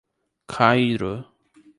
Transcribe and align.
Cairu 0.47 1.29